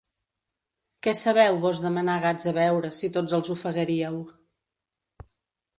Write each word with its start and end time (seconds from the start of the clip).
Què 1.07 1.13
sabeu 1.19 1.59
vós 1.65 1.81
de 1.83 1.91
menar 1.99 2.15
gats 2.25 2.49
a 2.53 2.55
beure, 2.59 2.93
si 3.01 3.11
tots 3.19 3.37
els 3.41 3.53
ofegaríeu? 3.59 4.21